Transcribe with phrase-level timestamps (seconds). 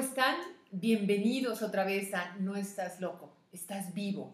[0.00, 0.36] están?
[0.70, 4.32] Bienvenidos otra vez a No estás loco, estás vivo.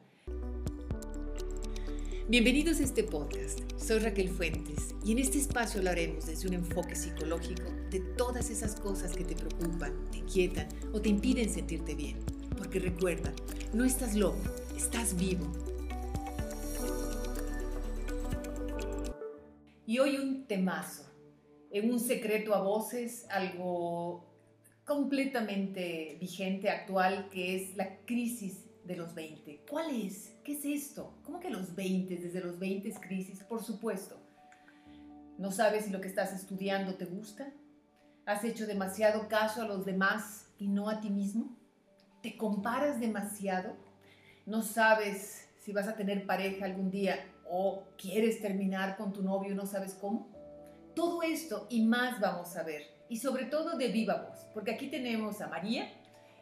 [2.29, 3.59] Bienvenidos a este podcast.
[3.77, 8.79] Soy Raquel Fuentes y en este espacio hablaremos desde un enfoque psicológico de todas esas
[8.79, 12.25] cosas que te preocupan, te inquietan o te impiden sentirte bien.
[12.57, 13.33] Porque recuerda,
[13.75, 14.39] no estás loco,
[14.77, 15.51] estás vivo.
[19.85, 21.12] Y hoy un temazo,
[21.73, 24.36] en un secreto a voces, algo
[24.87, 29.64] completamente vigente, actual, que es la crisis de los 20.
[29.68, 30.36] ¿Cuál es?
[30.45, 31.18] ¿Qué es esto?
[31.25, 32.17] ¿Cómo que los 20?
[32.17, 34.17] Desde los 20 es crisis, por supuesto.
[35.39, 37.53] ¿No sabes si lo que estás estudiando te gusta?
[38.27, 41.56] ¿Has hecho demasiado caso a los demás y no a ti mismo?
[42.23, 43.77] ¿Te comparas demasiado?
[44.47, 47.19] ¿No sabes si vas a tener pareja algún día
[47.50, 50.28] o quieres terminar con tu novio y no sabes cómo?
[50.95, 54.89] Todo esto y más vamos a ver y sobre todo de viva voz, porque aquí
[54.89, 55.92] tenemos a María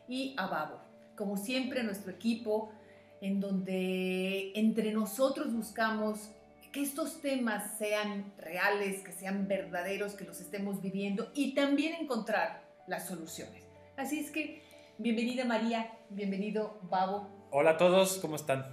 [0.09, 0.81] y a Babo,
[1.17, 2.73] como siempre nuestro equipo,
[3.21, 6.31] en donde entre nosotros buscamos
[6.73, 12.65] que estos temas sean reales, que sean verdaderos, que los estemos viviendo y también encontrar
[12.87, 13.63] las soluciones.
[13.97, 14.63] Así es que,
[14.99, 17.29] bienvenida María, bienvenido Babo.
[17.51, 18.65] Hola a todos, ¿cómo están?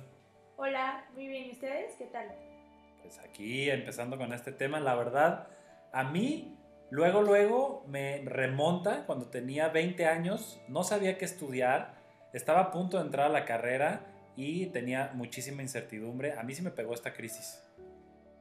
[0.57, 1.93] Hola, muy bien, ¿y ustedes?
[1.97, 2.27] ¿Qué tal?
[3.01, 5.47] Pues aquí empezando con este tema, la verdad,
[5.93, 6.57] a mí
[6.91, 11.93] Luego, luego me remonta cuando tenía 20 años, no sabía qué estudiar,
[12.33, 14.01] estaba a punto de entrar a la carrera
[14.35, 16.33] y tenía muchísima incertidumbre.
[16.33, 17.65] A mí sí me pegó esta crisis.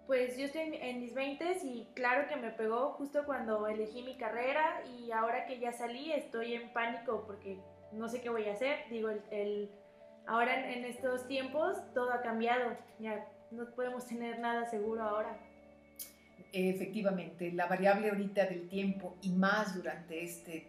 [0.08, 4.16] Pues yo estoy en mis 20 y claro que me pegó justo cuando elegí mi
[4.16, 7.56] carrera y ahora que ya salí estoy en pánico porque
[7.92, 8.80] no sé qué voy a hacer.
[8.90, 9.70] Digo, el,
[10.26, 15.38] ahora en estos tiempos todo ha cambiado, ya no podemos tener nada seguro ahora
[16.52, 20.68] efectivamente, la variable ahorita del tiempo y más durante este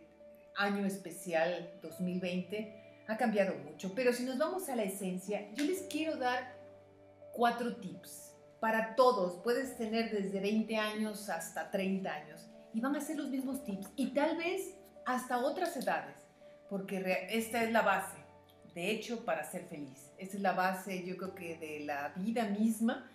[0.56, 3.94] año especial 2020 ha cambiado mucho.
[3.96, 6.56] Pero si nos vamos a la esencia, yo les quiero dar
[7.34, 9.42] cuatro tips para todos.
[9.44, 13.88] Puedes tener desde 20 años hasta 30 años y van a ser los mismos tips
[13.96, 16.16] y tal vez hasta otras edades,
[16.70, 18.18] porque esta es la base.
[18.74, 20.12] De hecho, para ser feliz.
[20.18, 23.10] Esta es la base, yo creo que de la vida misma.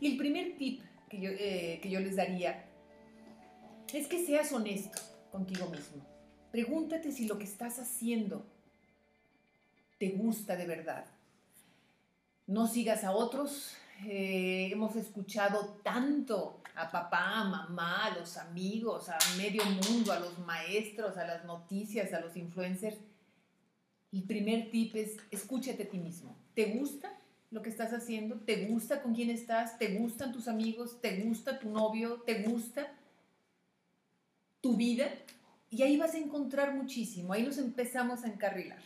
[0.00, 0.82] Y el primer tip
[1.22, 2.64] eh, que yo les daría
[3.92, 6.04] es que seas honesto contigo mismo.
[6.50, 8.44] Pregúntate si lo que estás haciendo
[9.98, 11.06] te gusta de verdad.
[12.46, 13.76] No sigas a otros.
[14.06, 20.18] Eh, hemos escuchado tanto a papá, a mamá, a los amigos, a medio mundo, a
[20.18, 22.98] los maestros, a las noticias, a los influencers.
[24.12, 26.36] El primer tip es escúchate a ti mismo.
[26.54, 27.12] ¿Te gusta?
[27.54, 28.40] Lo que estás haciendo?
[28.40, 29.78] ¿Te gusta con quién estás?
[29.78, 31.00] ¿Te gustan tus amigos?
[31.00, 32.20] ¿Te gusta tu novio?
[32.26, 32.92] ¿Te gusta
[34.60, 35.08] tu vida?
[35.70, 37.32] Y ahí vas a encontrar muchísimo.
[37.32, 38.80] Ahí nos empezamos a encarrilar.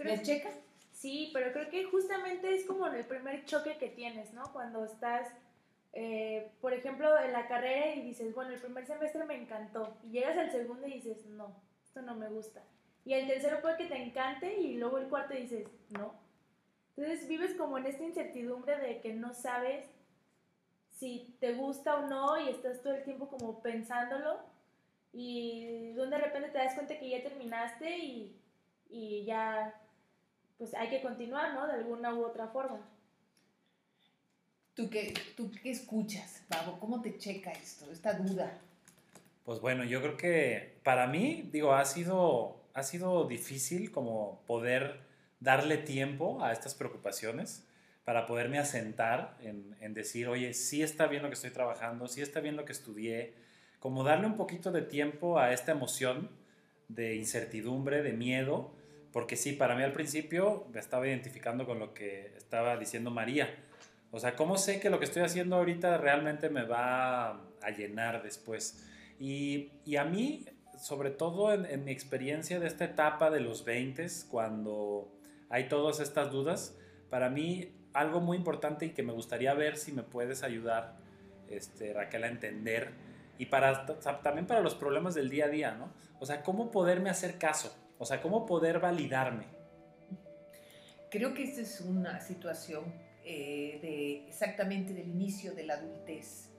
[0.00, 0.50] ¿Me checa?
[0.90, 4.52] Sí, pero creo que justamente es como el primer choque que tienes, ¿no?
[4.52, 5.28] Cuando estás,
[5.92, 9.96] eh, por ejemplo, en la carrera y dices, bueno, el primer semestre me encantó.
[10.02, 12.60] Y llegas al segundo y dices, no, esto no me gusta.
[13.04, 16.23] Y el tercero puede que te encante y luego el cuarto dices, no,
[16.96, 19.86] entonces vives como en esta incertidumbre de que no sabes
[20.90, 24.38] si te gusta o no y estás todo el tiempo como pensándolo
[25.12, 28.36] y donde de repente te das cuenta que ya terminaste y,
[28.90, 29.74] y ya
[30.58, 31.66] pues hay que continuar, ¿no?
[31.66, 32.80] De alguna u otra forma.
[34.74, 36.78] ¿Tú qué, ¿Tú qué escuchas, Pablo?
[36.80, 38.58] ¿Cómo te checa esto, esta duda?
[39.44, 45.00] Pues bueno, yo creo que para mí, digo, ha sido, ha sido difícil como poder
[45.44, 47.68] darle tiempo a estas preocupaciones
[48.04, 52.40] para poderme asentar en, decir, oye, sí está bien lo que estoy trabajando, sí está
[52.40, 53.34] bien lo que estudié,
[53.78, 56.30] como darle un poquito de tiempo a esta emoción
[56.88, 58.74] de incertidumbre, de miedo,
[59.12, 63.54] porque sí, para mí al principio me estaba identificando con lo que estaba diciendo María.
[64.10, 68.22] O sea, ¿cómo sé que lo que estoy haciendo ahorita realmente me va a llenar
[68.22, 68.84] después?
[69.18, 70.46] Y, a mí,
[70.78, 75.14] sobre todo en, en, mi experiencia de esta etapa de los 20, cuando
[75.50, 76.76] hay todas estas dudas.
[77.10, 80.96] Para mí, algo muy importante y que me gustaría ver si me puedes ayudar,
[81.48, 82.92] este, Raquel, a entender,
[83.38, 83.86] y para,
[84.22, 85.92] también para los problemas del día a día, ¿no?
[86.20, 87.76] O sea, ¿cómo poderme hacer caso?
[87.98, 89.46] O sea, ¿cómo poder validarme?
[91.10, 92.84] Creo que esta es una situación
[93.24, 96.50] eh, de exactamente del inicio de la adultez.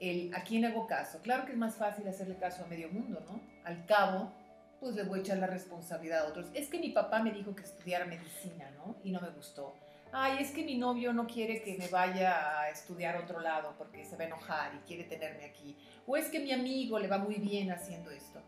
[0.00, 1.20] El, ¿A quién hago caso?
[1.22, 3.40] Claro que es más fácil hacerle caso a medio mundo, ¿no?
[3.64, 4.32] Al cabo,
[4.80, 6.46] pues le voy a echar la responsabilidad a otros.
[6.54, 8.96] Es que mi papá me dijo que estudiara medicina, ¿no?
[9.04, 9.74] Y no me gustó.
[10.12, 13.74] Ay, es que mi novio no quiere que me vaya a estudiar a otro lado
[13.76, 15.76] porque se va a enojar y quiere tenerme aquí.
[16.06, 18.40] O es que mi amigo le va muy bien haciendo esto.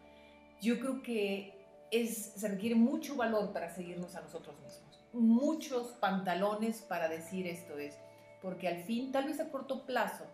[0.60, 1.58] Yo creo que
[1.90, 7.78] es, se requiere mucho valor para seguirnos a nosotros mismos, muchos pantalones para decir esto
[7.78, 7.96] es,
[8.42, 10.24] porque al fin, tal vez a corto plazo,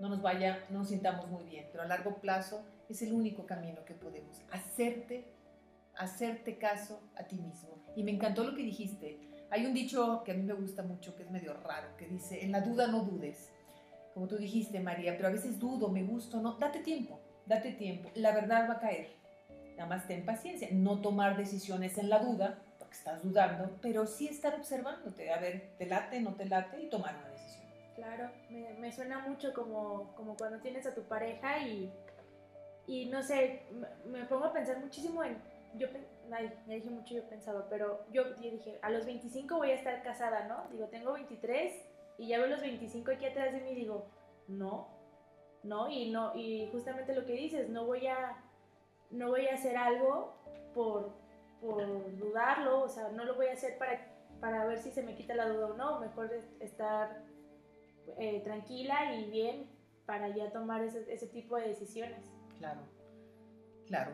[0.00, 3.46] no nos vaya, no nos sintamos muy bien, pero a largo plazo es el único
[3.46, 5.24] camino que podemos, hacerte,
[5.98, 7.82] hacerte caso a ti mismo.
[7.96, 9.18] Y me encantó lo que dijiste.
[9.50, 12.44] Hay un dicho que a mí me gusta mucho, que es medio raro, que dice,
[12.44, 13.50] en la duda no dudes.
[14.14, 18.10] Como tú dijiste, María, pero a veces dudo, me gusto, no, date tiempo, date tiempo.
[18.14, 19.16] La verdad va a caer.
[19.76, 24.28] Nada más ten paciencia, no tomar decisiones en la duda, porque estás dudando, pero sí
[24.28, 27.64] estar observándote, a ver, te late, no te late y tomar una decisión.
[27.94, 31.92] Claro, me, me suena mucho como, como cuando tienes a tu pareja y,
[32.88, 35.36] y no sé, me, me pongo a pensar muchísimo en,
[35.78, 35.88] yo,
[36.32, 40.02] ay, ya dije mucho yo pensaba, pero yo, dije, a los 25 voy a estar
[40.02, 40.70] casada, ¿no?
[40.70, 41.72] Digo, tengo 23
[42.18, 44.06] y ya veo los 25 aquí atrás de mí digo,
[44.48, 44.88] no,
[45.62, 48.44] no, y no, y justamente lo que dices, no voy a
[49.10, 50.34] no voy a hacer algo
[50.74, 51.12] por,
[51.60, 54.06] por dudarlo, o sea, no lo voy a hacer para,
[54.40, 56.30] para ver si se me quita la duda o no, mejor
[56.60, 57.22] estar
[58.18, 59.70] eh, tranquila y bien
[60.06, 62.24] para ya tomar ese, tipo de decisiones.
[62.58, 62.80] Claro,
[63.86, 64.12] claro.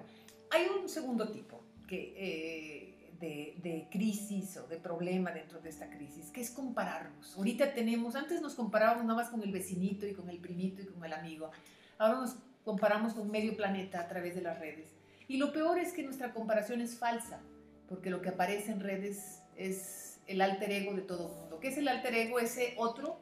[0.51, 5.89] Hay un segundo tipo que, eh, de, de, crisis o de problema dentro de esta
[5.89, 7.37] crisis, que es compararnos.
[7.37, 10.87] Ahorita tenemos, antes nos comparábamos nada más con el vecinito y con el primito y
[10.87, 11.51] con el amigo.
[11.99, 14.89] Ahora nos comparamos con medio planeta a través de las redes.
[15.29, 17.41] Y lo peor es que nuestra comparación es falsa,
[17.89, 21.61] porque lo que aparece en redes es el alter ego de todo mundo.
[21.61, 22.39] ¿Qué es el alter ego?
[22.39, 23.19] Ese otro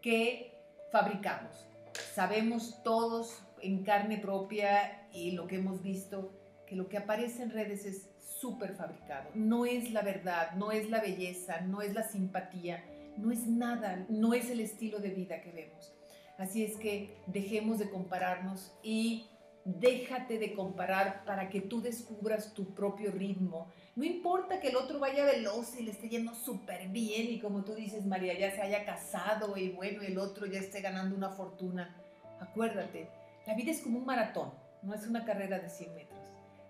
[0.00, 0.54] que
[0.90, 1.66] fabricamos.
[2.14, 6.32] Sabemos todos en carne propia y lo que hemos visto,
[6.72, 8.08] que lo que aparece en redes es
[8.40, 9.28] súper fabricado.
[9.34, 12.82] No es la verdad, no es la belleza, no es la simpatía,
[13.18, 15.92] no es nada, no es el estilo de vida que vemos.
[16.38, 19.26] Así es que dejemos de compararnos y
[19.66, 23.70] déjate de comparar para que tú descubras tu propio ritmo.
[23.94, 27.64] No importa que el otro vaya veloz y le esté yendo súper bien y como
[27.64, 31.28] tú dices, María, ya se haya casado y bueno, el otro ya esté ganando una
[31.28, 31.94] fortuna.
[32.40, 33.10] Acuérdate,
[33.46, 36.11] la vida es como un maratón, no es una carrera de 100 metros.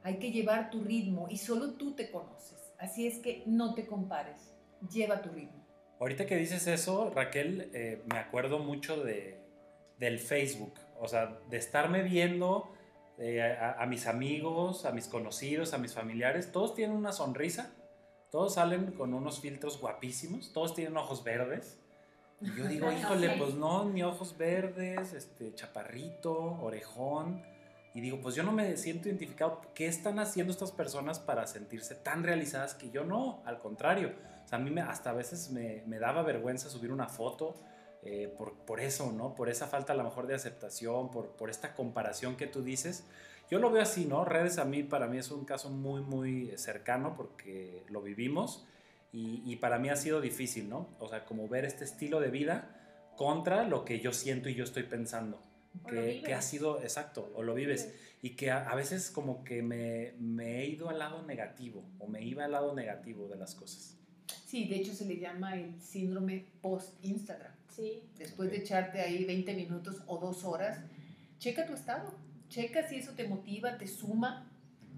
[0.03, 2.73] Hay que llevar tu ritmo y solo tú te conoces.
[2.79, 4.53] Así es que no te compares,
[4.91, 5.63] lleva tu ritmo.
[6.01, 9.39] Ahorita que dices eso, Raquel, eh, me acuerdo mucho de,
[9.99, 12.73] del Facebook, o sea, de estarme viendo
[13.19, 17.73] eh, a, a, mis amigos, a mis conocidos, a mis familiares, todos tienen una sonrisa,
[18.33, 21.79] todos salen con unos filtros guapísimos, todos tienen ojos verdes.
[22.41, 27.45] Y yo digo, híjole, pues no, ni ojos verdes, este, chaparrito, orejón.
[27.95, 29.61] Y digo, pues yo no me siento identificado.
[29.75, 33.43] ¿Qué están haciendo estas personas para sentirse tan realizadas que yo no?
[33.45, 34.15] Al contrario.
[34.45, 37.55] O sea, a mí me, hasta a veces me, me daba vergüenza subir una foto
[38.03, 39.35] eh, por, por, eso, ¿no?
[39.35, 43.05] Por esa falta a lo mejor de aceptación, por, por esta comparación que tú dices.
[43.51, 44.25] Yo lo veo así, ¿no?
[44.25, 48.67] Redes a mí, para mí es un caso muy, muy cercano porque lo vivimos
[49.13, 50.89] y, y para mí ha sido difícil, ¿no?
[50.99, 54.65] O sea, como ver este estilo de vida contra lo que yo siento y yo
[54.65, 55.43] estoy pensando.
[55.89, 57.95] Que, que, ha sido, exacto, o lo vives.
[58.21, 62.07] Y que a, a veces como que me, me, he ido al lado negativo, o
[62.07, 63.97] me iba al lado negativo de las cosas.
[64.47, 67.53] Sí, de hecho se le llama el síndrome post-Instagram.
[67.75, 68.03] Sí.
[68.19, 70.79] Después de echarte ahí 20 minutos o dos horas,
[71.39, 72.15] checa tu estado,
[72.49, 74.49] checa si eso te motiva, te suma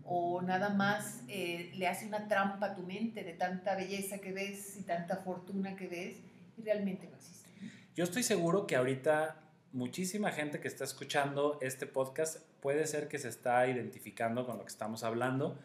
[0.05, 4.33] o nada más eh, le hace una trampa a tu mente de tanta belleza que
[4.33, 6.16] ves y tanta fortuna que ves
[6.59, 7.49] y realmente no existe.
[7.95, 9.43] Yo estoy seguro que ahorita
[9.75, 14.64] muchísima gente que está escuchando este podcast puede ser que se está identificando con lo
[14.64, 15.59] que estamos hablando.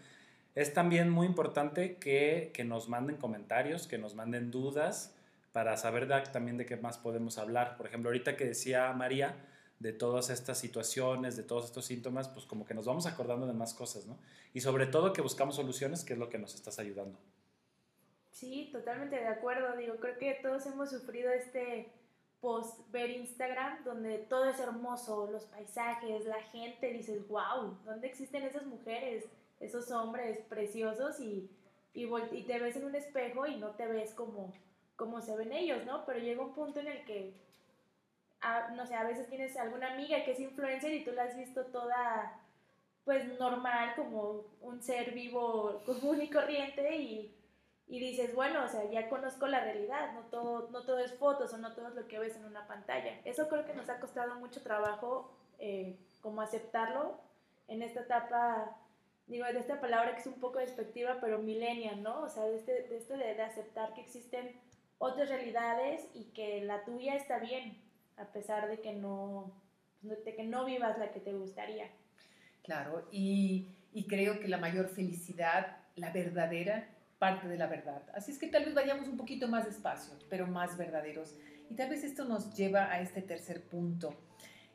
[0.56, 5.16] Es también muy importante que, que nos manden comentarios, que nos manden dudas,
[5.52, 7.78] para saber de, también de qué más podemos hablar.
[7.78, 9.36] Por ejemplo, ahorita que decía María
[9.78, 13.54] de todas estas situaciones, de todos estos síntomas, pues como que nos vamos acordando de
[13.54, 14.18] más cosas, ¿no?
[14.54, 17.18] Y sobre todo que buscamos soluciones, que es lo que nos estás ayudando.
[18.32, 19.78] Sí, totalmente de acuerdo.
[19.78, 21.92] Digo, creo que todos hemos sufrido este
[22.42, 28.44] post ver Instagram donde todo es hermoso, los paisajes, la gente, dices, wow, ¿dónde existen
[28.44, 29.26] esas mujeres,
[29.60, 31.20] esos hombres preciosos?
[31.20, 31.50] Y,
[31.94, 34.54] y, y te ves en un espejo y no te ves como
[35.00, 36.06] como se ven ellos, ¿no?
[36.06, 37.34] Pero llega un punto en el que,
[38.42, 41.38] a, no sé, a veces tienes alguna amiga que es influencer y tú la has
[41.38, 42.38] visto toda,
[43.06, 47.34] pues, normal, como un ser vivo común y corriente y,
[47.90, 51.54] y dices, bueno, o sea, ya conozco la realidad, no todo, no todo es fotos
[51.54, 53.20] o no todo es lo que ves en una pantalla.
[53.26, 57.20] Eso creo que nos ha costado mucho trabajo, eh, como aceptarlo
[57.68, 58.78] en esta etapa
[59.28, 62.22] digo, de esta palabra que es un poco despectiva, pero millennial, ¿no?
[62.22, 64.60] O sea, de, este, de esto de, de, aceptar que existen
[64.98, 67.78] otras realidades y que la tuya está bien,
[68.18, 69.52] a pesar de que no,
[70.02, 71.90] de que no vivas la que te gustaría.
[72.64, 76.88] Claro, y y creo que la mayor felicidad, la verdadera,
[77.20, 78.02] parte de la verdad.
[78.16, 81.36] Así es que tal vez vayamos un poquito más despacio, pero más verdaderos.
[81.70, 84.16] Y tal vez esto nos lleva a este tercer punto,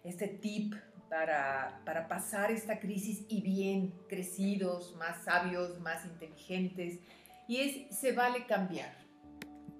[0.04, 0.74] este tip
[1.08, 7.00] para, para pasar esta crisis y bien crecidos, más sabios, más inteligentes.
[7.48, 8.92] Y es, se vale cambiar.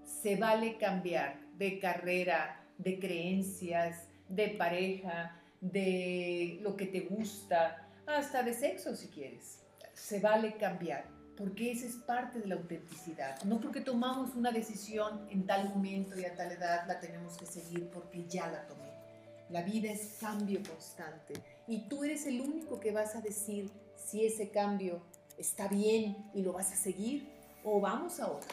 [0.05, 8.43] Se vale cambiar de carrera, de creencias, de pareja, de lo que te gusta, hasta
[8.43, 9.61] de sexo si quieres.
[9.93, 11.05] Se vale cambiar,
[11.37, 13.43] porque esa es parte de la autenticidad.
[13.45, 17.47] No porque tomamos una decisión en tal momento y a tal edad la tenemos que
[17.47, 18.93] seguir porque ya la tomé.
[19.51, 21.35] La vida es cambio constante
[21.67, 25.03] y tú eres el único que vas a decir si ese cambio
[25.39, 27.29] está bien y lo vas a seguir
[27.65, 28.49] o vamos a otro.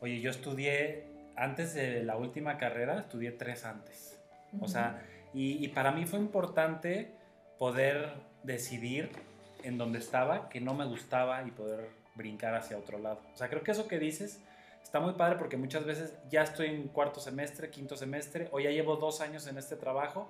[0.00, 1.04] Oye, yo estudié,
[1.36, 4.18] antes de la última carrera, estudié tres antes.
[4.60, 5.02] O sea,
[5.34, 7.12] y, y para mí fue importante
[7.58, 9.10] poder decidir
[9.62, 13.20] en donde estaba que no me gustaba y poder brincar hacia otro lado.
[13.32, 14.42] O sea, creo que eso que dices
[14.82, 18.70] está muy padre porque muchas veces ya estoy en cuarto semestre, quinto semestre, o ya
[18.70, 20.28] llevo dos años en este trabajo,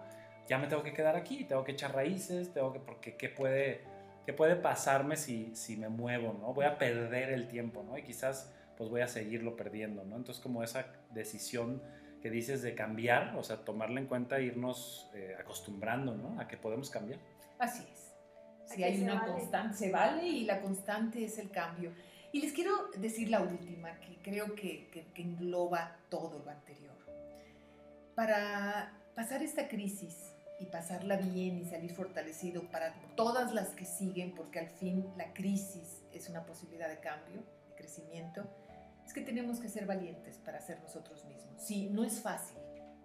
[0.49, 3.83] ya me tengo que quedar aquí, tengo que echar raíces, tengo que, porque ¿qué puede,
[4.25, 6.54] qué puede pasarme si, si me muevo, ¿no?
[6.54, 7.99] Voy a perder el tiempo, ¿no?
[7.99, 10.16] Y quizás pues voy a seguirlo perdiendo, ¿no?
[10.16, 11.83] Entonces como esa decisión
[12.23, 16.40] que dices de cambiar, o sea, tomarla en cuenta e irnos eh, acostumbrando, ¿no?
[16.40, 17.21] A que podemos cambiar.
[17.59, 18.15] Así es.
[18.66, 19.32] Si hay una vale.
[19.32, 21.92] constante, se vale y la constante es el cambio.
[22.32, 26.96] Y les quiero decir la última, que creo que, que, que engloba todo lo anterior.
[28.14, 34.35] Para pasar esta crisis y pasarla bien y salir fortalecido para todas las que siguen,
[34.35, 38.46] porque al fin la crisis es una posibilidad de cambio, de crecimiento,
[39.04, 41.61] es que tenemos que ser valientes para ser nosotros mismos.
[41.62, 42.58] Sí, no es fácil,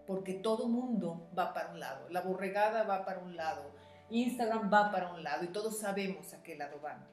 [0.08, 3.74] porque todo mundo va para un lado, la borregada va para un lado,
[4.12, 7.08] Instagram va para un lado y todos sabemos a qué lado van.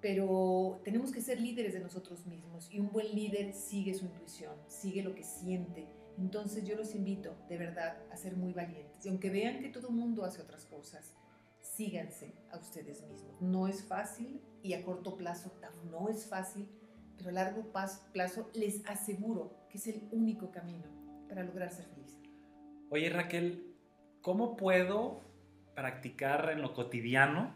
[0.00, 4.54] Pero tenemos que ser líderes de nosotros mismos y un buen líder sigue su intuición,
[4.68, 5.88] sigue lo que siente.
[6.18, 9.04] Entonces yo los invito de verdad a ser muy valientes.
[9.04, 11.14] Y aunque vean que todo el mundo hace otras cosas,
[11.60, 13.40] síganse a ustedes mismos.
[13.40, 15.52] No es fácil y a corto plazo
[15.90, 16.68] no es fácil,
[17.16, 17.72] pero a largo
[18.12, 20.84] plazo les aseguro que es el único camino
[21.28, 22.16] para lograr ser feliz.
[22.90, 23.76] Oye Raquel,
[24.22, 25.27] ¿cómo puedo
[25.78, 27.54] practicar en lo cotidiano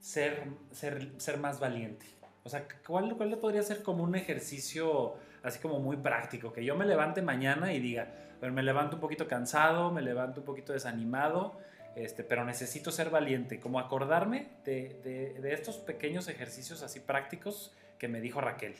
[0.00, 2.04] ser, ser, ser más valiente?
[2.42, 5.14] O sea, ¿cuál, ¿cuál podría ser como un ejercicio
[5.44, 6.52] así como muy práctico?
[6.52, 8.08] Que yo me levante mañana y diga,
[8.40, 11.60] pero me levanto un poquito cansado, me levanto un poquito desanimado,
[11.94, 13.60] este, pero necesito ser valiente.
[13.60, 18.74] Como acordarme de, de, de estos pequeños ejercicios así prácticos que me dijo Raquel.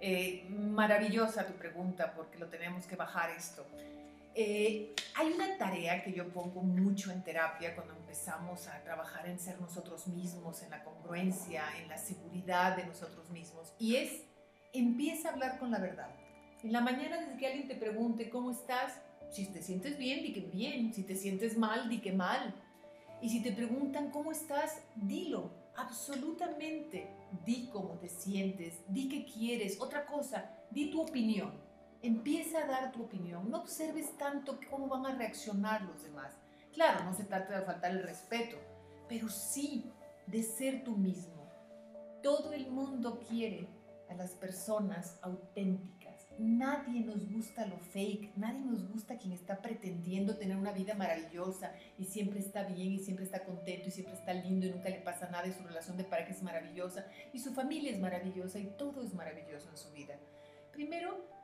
[0.00, 3.66] Eh, maravillosa tu pregunta porque lo tenemos que bajar esto.
[4.34, 9.40] Eh, hay una tarea que yo pongo mucho en terapia cuando empezamos a trabajar en
[9.40, 14.22] ser nosotros mismos, en la congruencia, en la seguridad de nosotros mismos, y es
[14.72, 16.10] empieza a hablar con la verdad.
[16.62, 20.32] En la mañana desde que alguien te pregunte cómo estás, si te sientes bien, di
[20.32, 22.54] que bien, si te sientes mal, di que mal.
[23.20, 27.08] Y si te preguntan cómo estás, dilo, absolutamente.
[27.44, 31.69] Di cómo te sientes, di qué quieres, otra cosa, di tu opinión
[32.02, 36.32] Empieza a dar tu opinión, no observes tanto cómo van a reaccionar los demás.
[36.72, 38.56] Claro, no se trata de faltar el respeto,
[39.08, 39.90] pero sí
[40.26, 41.46] de ser tú mismo.
[42.22, 43.68] Todo el mundo quiere
[44.08, 46.26] a las personas auténticas.
[46.38, 51.72] Nadie nos gusta lo fake, nadie nos gusta quien está pretendiendo tener una vida maravillosa
[51.98, 55.00] y siempre está bien y siempre está contento y siempre está lindo y nunca le
[55.00, 58.66] pasa nada y su relación de pareja es maravillosa y su familia es maravillosa y
[58.78, 60.18] todo es maravilloso en su vida.
[60.72, 61.39] Primero,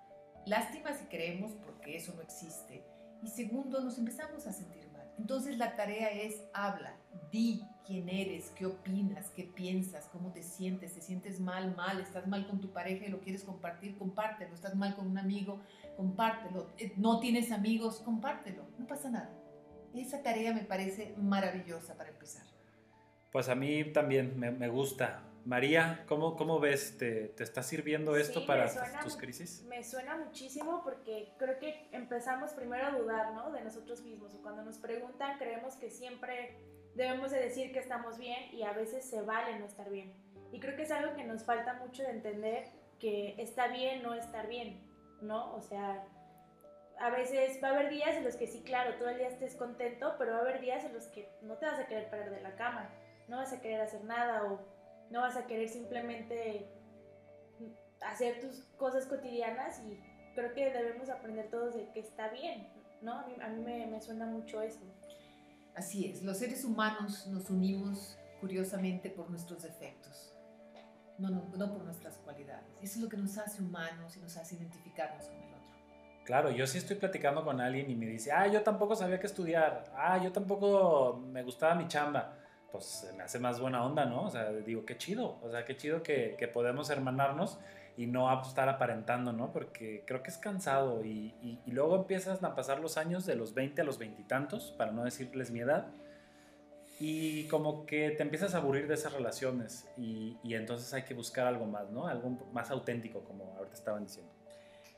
[0.46, 2.84] Lástima si creemos porque eso no existe.
[3.20, 5.12] Y segundo, nos empezamos a sentir mal.
[5.18, 6.94] Entonces la tarea es habla,
[7.32, 12.28] di quién eres, qué opinas, qué piensas, cómo te sientes, te sientes mal, mal, estás
[12.28, 15.60] mal con tu pareja y lo quieres compartir, compártelo, estás mal con un amigo,
[15.96, 19.30] compártelo, eh, no tienes amigos, compártelo, no pasa nada.
[19.94, 22.44] Esa tarea me parece maravillosa para empezar.
[23.32, 26.98] Pues a mí también me, me gusta, María, ¿cómo, cómo ves?
[26.98, 29.62] ¿Te, ¿Te, está sirviendo esto sí, para suena, tus crisis?
[29.68, 33.52] Me suena muchísimo porque creo que empezamos primero a dudar ¿no?
[33.52, 34.34] de nosotros mismos.
[34.34, 36.58] O cuando nos preguntan, creemos que siempre
[36.96, 40.12] debemos de decir que estamos bien y a veces se vale no estar bien.
[40.50, 42.64] Y creo que es algo que nos falta mucho de entender
[42.98, 44.82] que está bien no estar bien,
[45.20, 45.54] ¿no?
[45.54, 46.04] O sea,
[46.98, 49.54] a veces va a haber días en los que sí, claro, todo el día estés
[49.54, 52.30] contento, pero va a haber días en los que no te vas a querer parar
[52.30, 52.90] de la cama,
[53.28, 54.75] no vas a querer hacer nada o
[55.10, 56.68] no vas a querer simplemente
[58.00, 59.98] hacer tus cosas cotidianas y
[60.34, 62.68] creo que debemos aprender todos de que está bien,
[63.02, 63.18] ¿no?
[63.18, 64.80] A mí, a mí me, me, suena mucho eso.
[65.74, 70.34] Así es, los seres humanos nos unimos curiosamente, por nuestros defectos,
[71.18, 72.66] no, no, no por nuestras cualidades.
[72.82, 75.66] Eso es lo que nos hace humanos y nos hace identificarnos con el otro.
[76.24, 79.26] Claro, yo sí estoy platicando con alguien y me dice, ah, yo tampoco sabía qué
[79.26, 82.36] estudiar, ah, yo tampoco me gustaba mi chamba.
[82.76, 84.24] Pues me hace más buena onda, ¿no?
[84.24, 87.58] O sea, digo, qué chido, o sea, qué chido que, que podemos hermanarnos
[87.96, 89.52] y no estar aparentando, ¿no?
[89.52, 93.34] Porque creo que es cansado y, y, y, luego empiezas a pasar los años de
[93.34, 95.86] los 20 a los 20 y tantos, para no decirles mi edad,
[97.00, 101.14] y como que te empiezas a aburrir de esas relaciones y, y entonces hay que
[101.14, 102.06] buscar algo más, ¿no?
[102.06, 104.30] Algo más auténtico, como ahorita estaban diciendo.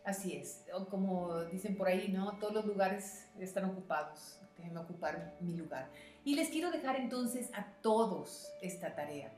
[0.04, 2.38] Así es, o como dicen por ahí, ¿no?
[2.38, 5.88] Todos los lugares están ocupados, déjenme ocupar mi lugar.
[6.24, 9.32] Y les quiero dejar entonces a todos esta tarea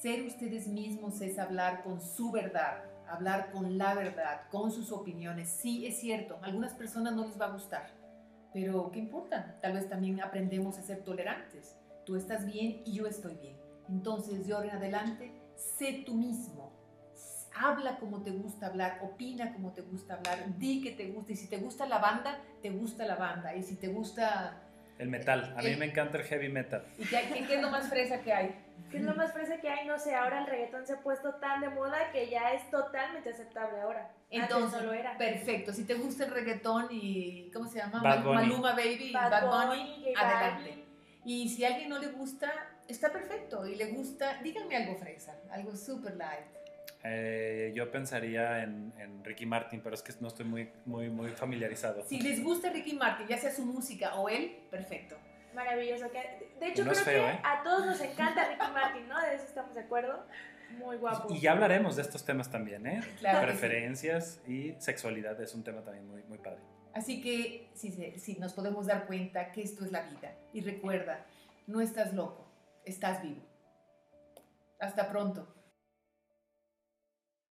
[0.00, 5.50] ser ustedes mismos es hablar con su verdad, hablar con la verdad, con sus opiniones.
[5.50, 7.90] Sí, es cierto, a algunas personas no les va a gustar,
[8.52, 9.58] pero ¿qué importa?
[9.60, 11.76] Tal vez también aprendemos a ser tolerantes.
[12.06, 13.56] Tú estás bien y yo estoy bien.
[13.90, 16.72] Entonces, de ahora en adelante, sé tú mismo.
[17.62, 21.32] Habla como te gusta hablar, opina como te gusta hablar, di que te gusta.
[21.32, 23.54] Y si te gusta la banda, te gusta la banda.
[23.54, 24.62] Y si te gusta...
[24.98, 25.54] El metal.
[25.56, 26.84] A mí me encanta el heavy metal.
[26.98, 28.54] ¿Y qué, qué es lo más fresa que hay?
[28.90, 31.34] que es lo más fresa que hay, no sé, ahora el reggaetón se ha puesto
[31.34, 34.10] tan de moda que ya es totalmente aceptable ahora.
[34.30, 35.16] Entonces, Antes no lo era.
[35.16, 35.72] perfecto.
[35.72, 38.02] Si te gusta el reggaetón y, ¿cómo se llama?
[38.02, 38.34] Bad Bunny.
[38.34, 40.84] Maluma Baby, Bad Bad, Bunny, Bunny, adelante.
[41.24, 42.52] Y si a alguien no le gusta,
[42.88, 43.66] está perfecto.
[43.66, 46.46] Y le gusta, díganme algo fresa, algo super light.
[47.02, 51.30] Eh, yo pensaría en, en, Ricky Martin, pero es que no estoy muy, muy, muy
[51.30, 52.04] familiarizado.
[52.06, 55.16] Si les gusta Ricky Martin, ya sea su música o él, perfecto.
[55.54, 56.06] Maravilloso.
[56.60, 57.40] De hecho, No creo feo, que ¿eh?
[57.42, 59.20] a todos nos encanta Ricky Martin, ¿no?
[59.20, 60.24] De eso estamos de acuerdo.
[60.78, 61.34] Muy guapo.
[61.34, 63.00] Y ya hablaremos de estos temas también, ¿eh?
[63.18, 63.58] Claro que sí.
[63.58, 66.60] Preferencias y sexualidad es un tema también muy, muy padre.
[66.92, 70.34] Así que sí, sí, sí, nos podemos dar cuenta que esto es la vida.
[70.52, 71.24] Y recuerda,
[71.66, 72.46] no estás loco,
[72.84, 73.42] estás vivo.
[74.78, 75.48] Hasta pronto.